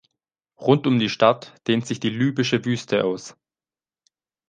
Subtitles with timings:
[0.59, 3.37] Rund um die Stadt dehnt sich die libysche Wüste aus.